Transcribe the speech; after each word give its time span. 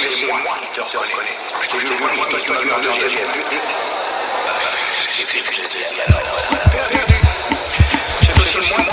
mais 0.00 0.08
c'est 0.10 0.26
moi 0.26 0.56
qui 0.58 0.66
te 0.68 0.80
reconnais. 0.80 1.36
Je 1.62 1.68
t'ai 1.68 1.78
vu 1.78 1.88
le 1.90 1.96
premier 1.96 2.22
but, 2.30 2.42
tu 2.42 2.52
as 2.52 2.60
vu 2.60 2.72
un 2.72 2.80
deuxième. 2.80 3.28
J'ai 8.22 8.91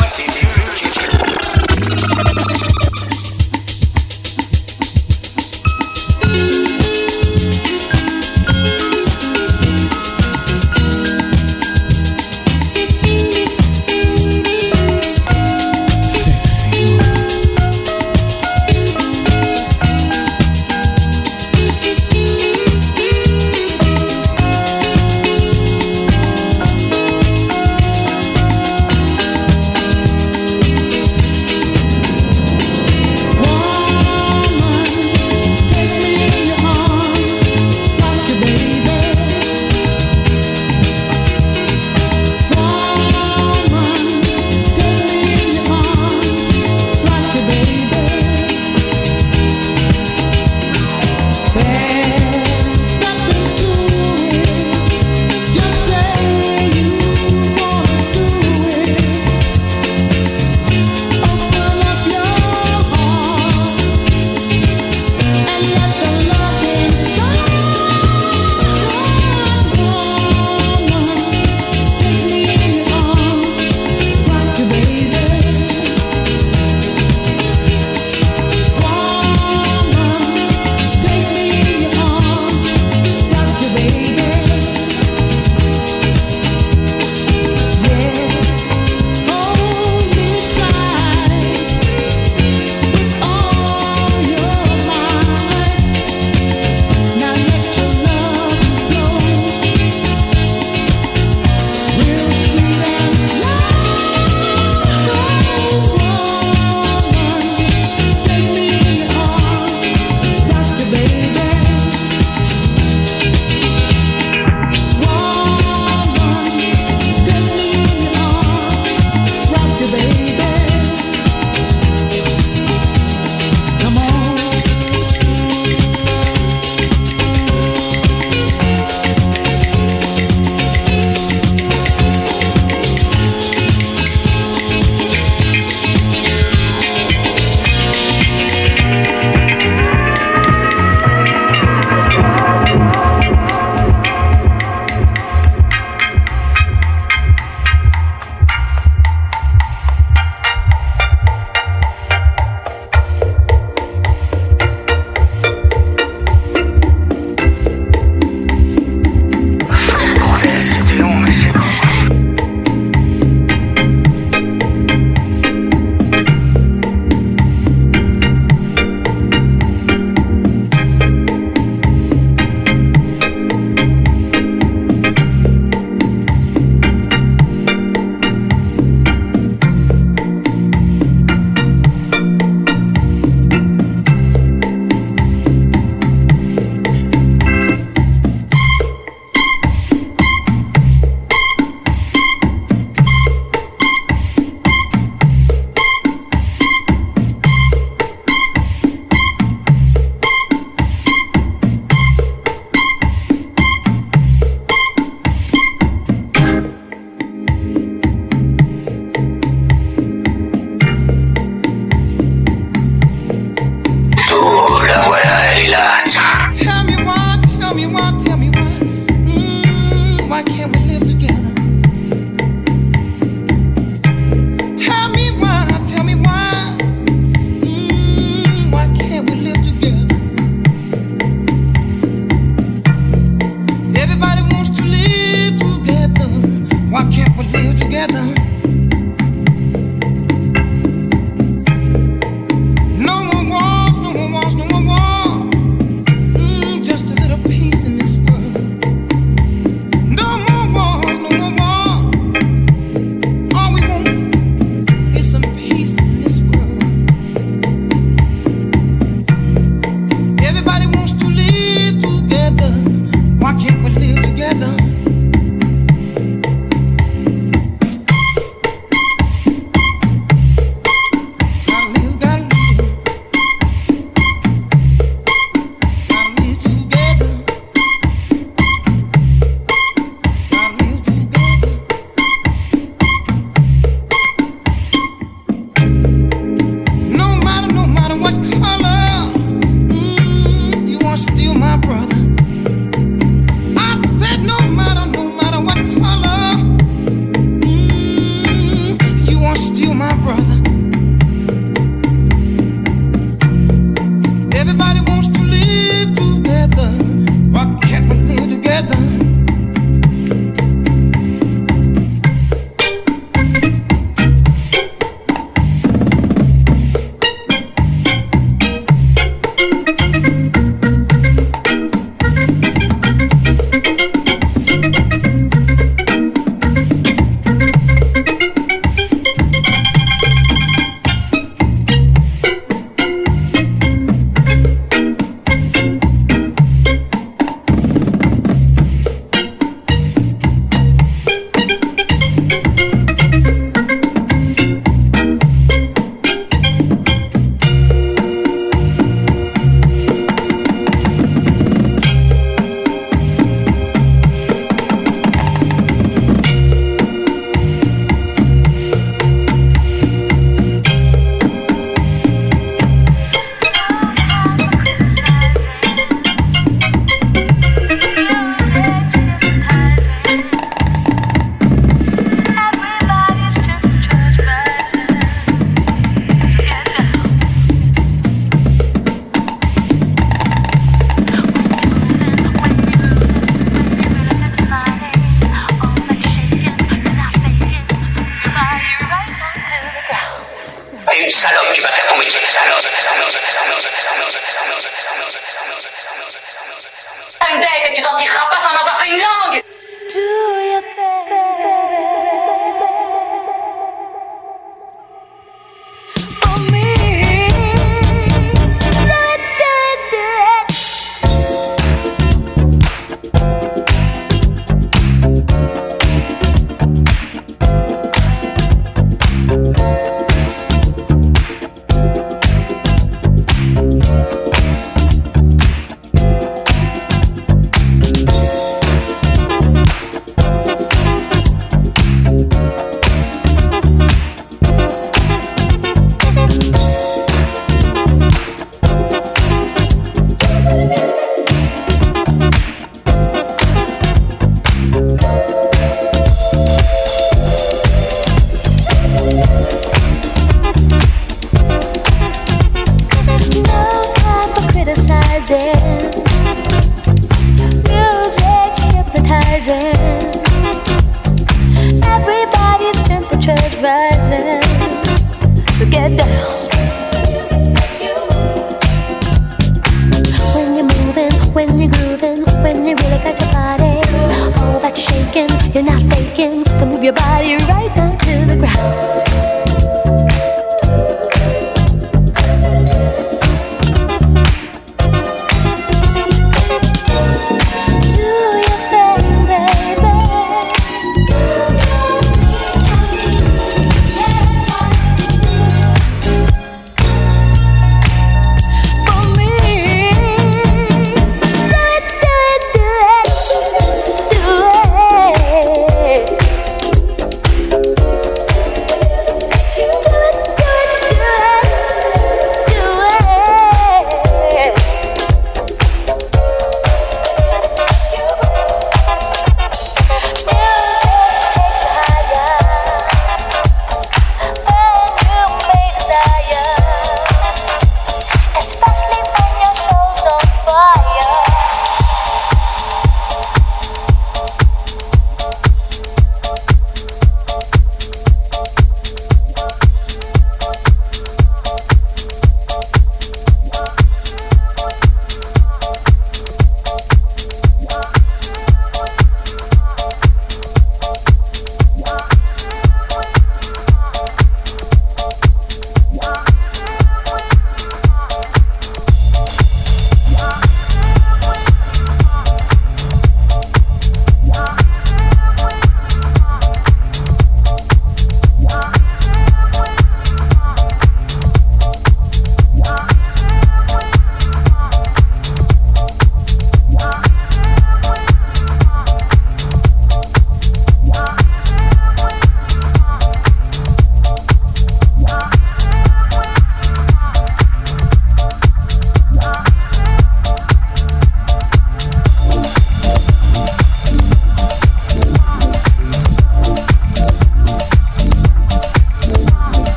you're 475.35 475.83
not 475.83 476.01
faking. 476.03 476.65
So 476.77 476.85
move 476.85 477.03
your 477.03 477.13
body 477.13 477.55
right 477.55 477.98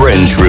from 0.00 0.39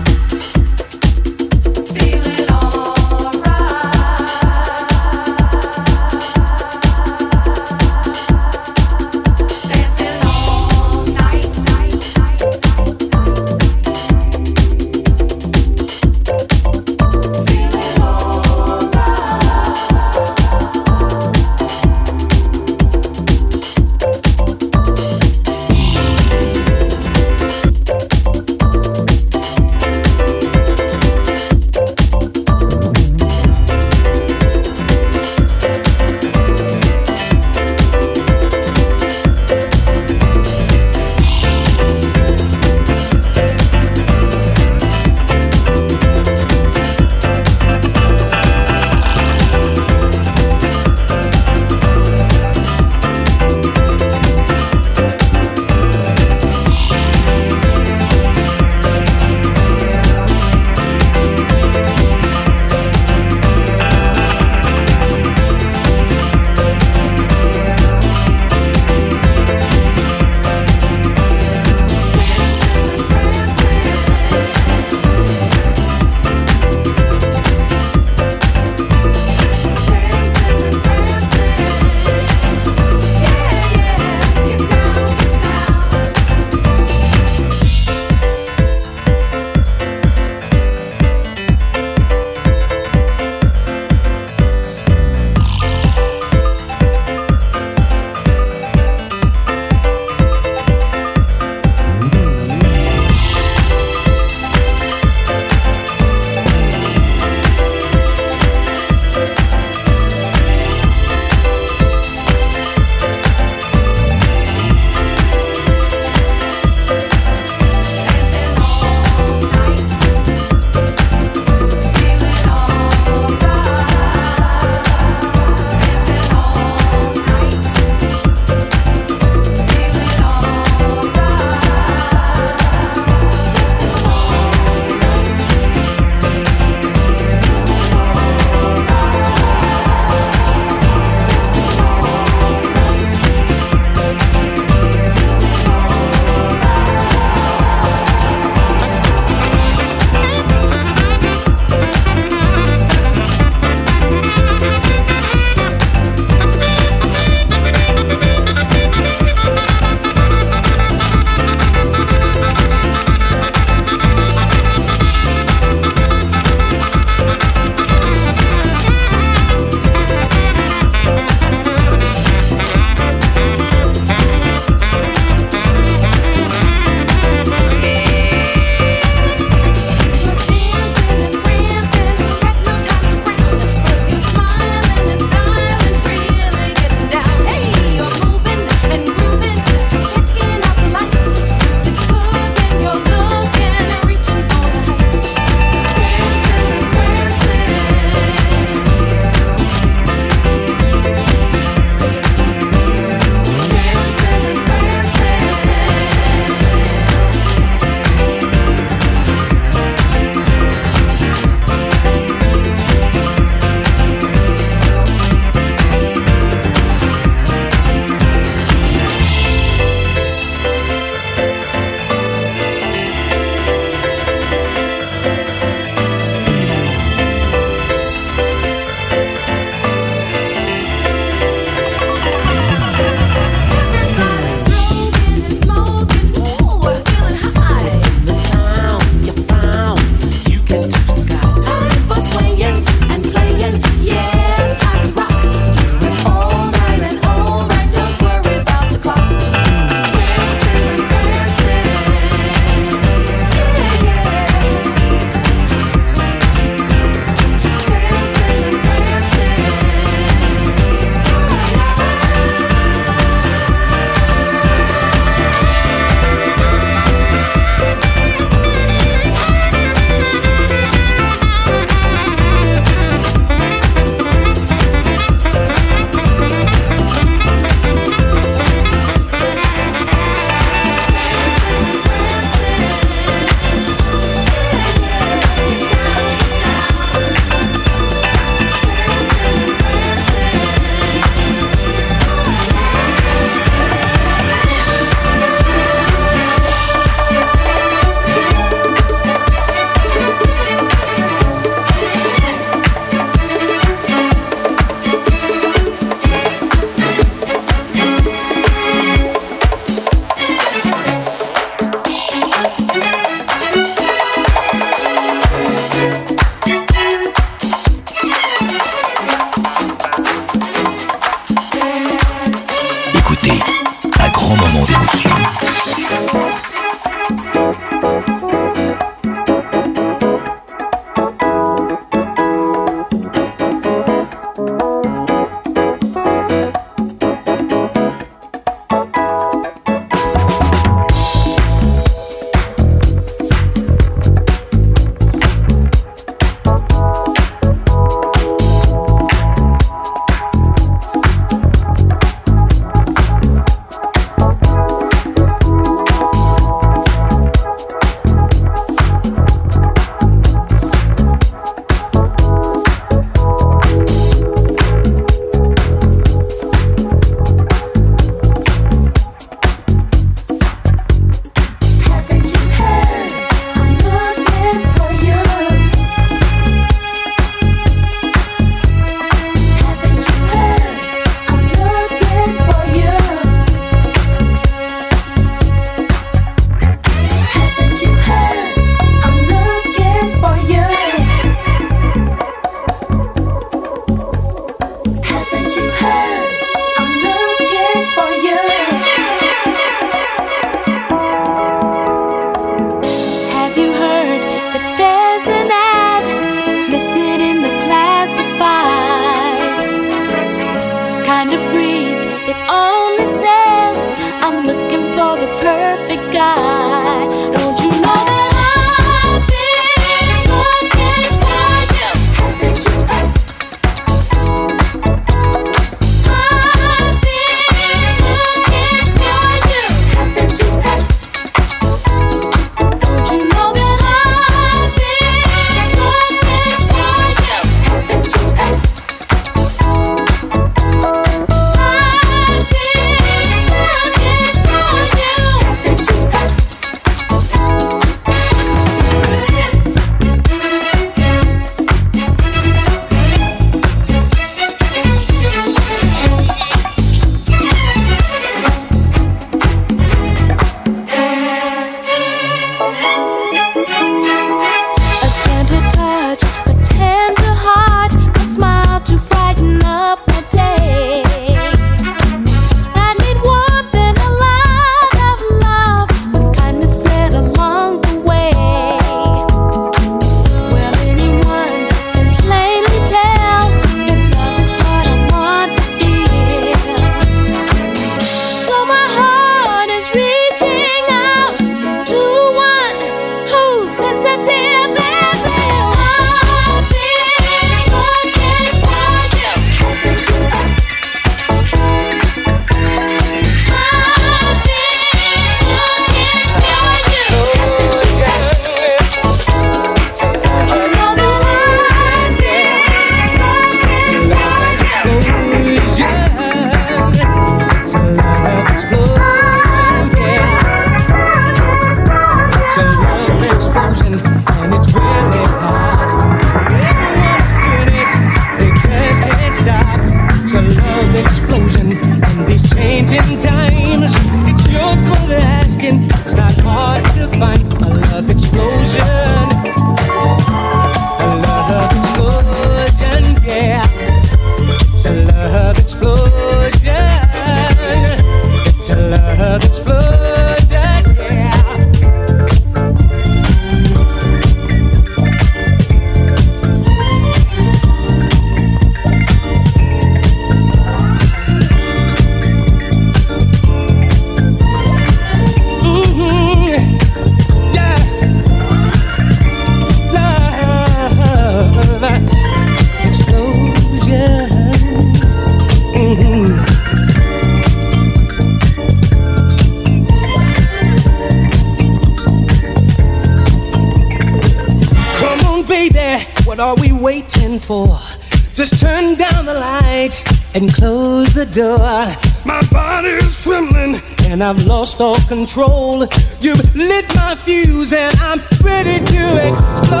I've 594.42 594.66
lost 594.66 595.00
all 595.00 595.18
control. 595.28 596.04
You've 596.40 596.74
lit 596.74 597.14
my 597.14 597.36
fuse 597.36 597.92
and 597.92 598.18
I'm 598.18 598.40
ready 598.60 598.98
to 598.98 599.24
explode. 599.48 600.00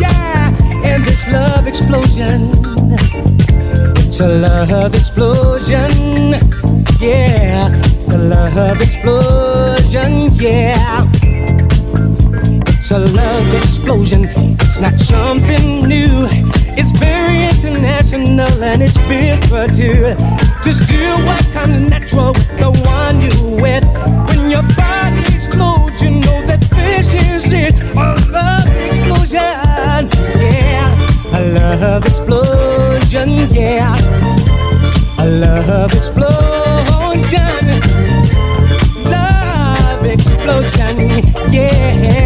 Yeah, 0.00 0.52
and 0.84 1.04
this 1.04 1.30
love 1.30 1.68
explosion. 1.68 2.50
It's 3.98 4.18
a 4.18 4.28
love 4.28 4.94
explosion. 4.96 5.90
Yeah, 7.00 7.70
it's 7.72 8.14
a 8.14 8.18
love 8.18 8.80
explosion. 8.80 10.34
Yeah. 10.34 11.06
It's 12.66 12.90
a 12.90 12.98
love 12.98 13.54
explosion. 13.54 14.28
It's 14.60 14.80
not 14.80 14.98
something 14.98 15.82
new. 15.82 16.26
It's 16.76 16.90
very 16.90 17.44
international 17.44 18.64
and 18.64 18.82
it's 18.82 18.98
big 19.06 19.44
for 19.46 19.68
two 19.68 20.16
Just 20.64 20.88
do 20.88 20.96
what 21.26 21.44
comes 21.52 21.90
natural 21.90 22.32
with 22.32 22.48
the 22.58 22.70
one 22.86 23.20
you 23.20 23.62
with. 23.62 23.84
When 24.28 24.48
your 24.50 24.62
body 24.62 25.20
explodes, 25.36 26.02
you 26.02 26.12
know 26.12 26.40
that 26.46 26.62
this 26.70 27.12
is 27.12 27.52
it. 27.52 27.74
A 27.94 28.16
love 28.32 28.66
explosion, 28.86 30.08
yeah. 30.40 31.36
A 31.36 31.40
love 31.52 32.06
explosion, 32.06 33.28
yeah. 33.52 33.94
A 35.18 35.26
love 35.26 35.92
explosion. 35.92 37.62
Love 39.04 40.06
explosion, 40.06 40.96
yeah. 41.52 42.23